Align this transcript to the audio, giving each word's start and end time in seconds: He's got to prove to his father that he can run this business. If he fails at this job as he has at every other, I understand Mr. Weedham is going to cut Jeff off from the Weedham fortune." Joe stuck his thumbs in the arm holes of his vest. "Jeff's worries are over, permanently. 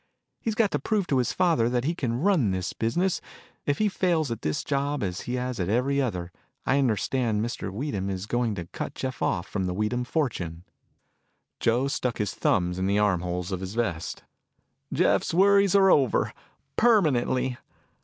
He's 0.39 0.55
got 0.55 0.71
to 0.71 0.79
prove 0.79 1.05
to 1.05 1.19
his 1.19 1.31
father 1.31 1.69
that 1.69 1.83
he 1.83 1.93
can 1.93 2.21
run 2.21 2.49
this 2.49 2.73
business. 2.73 3.21
If 3.67 3.77
he 3.77 3.87
fails 3.87 4.31
at 4.31 4.41
this 4.41 4.63
job 4.63 5.03
as 5.03 5.21
he 5.29 5.35
has 5.35 5.59
at 5.59 5.69
every 5.69 6.01
other, 6.01 6.31
I 6.65 6.79
understand 6.79 7.45
Mr. 7.45 7.69
Weedham 7.71 8.09
is 8.09 8.25
going 8.25 8.55
to 8.55 8.65
cut 8.65 8.95
Jeff 8.95 9.21
off 9.21 9.47
from 9.47 9.65
the 9.65 9.75
Weedham 9.75 10.03
fortune." 10.05 10.63
Joe 11.59 11.87
stuck 11.87 12.17
his 12.17 12.33
thumbs 12.33 12.79
in 12.79 12.87
the 12.87 12.97
arm 12.97 13.21
holes 13.21 13.51
of 13.51 13.59
his 13.59 13.75
vest. 13.75 14.23
"Jeff's 14.91 15.35
worries 15.35 15.75
are 15.75 15.91
over, 15.91 16.33
permanently. 16.77 17.59